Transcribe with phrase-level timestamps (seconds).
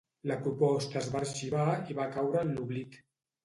[0.29, 3.03] La proposta es va arxivar i va caure en l'oblit.